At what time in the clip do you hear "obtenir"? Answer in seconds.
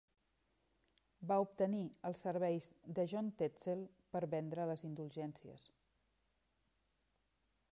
1.41-1.81